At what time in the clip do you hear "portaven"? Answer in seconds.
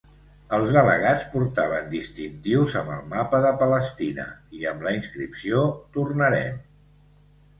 1.33-1.89